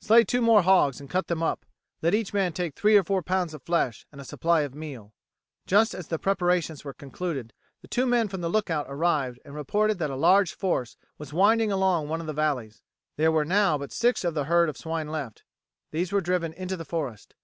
[0.00, 1.64] Slay two more hogs and cut them up.
[2.02, 5.14] Let each man take three or four pounds of flesh and a supply of meal."
[5.68, 10.00] Just as the preparations were concluded the two men from the lookout arrived and reported
[10.00, 12.82] that a large force was winding along one of the valleys.
[13.14, 15.44] There were now but six of the herd of swine left
[15.92, 17.36] these were driven into the forest.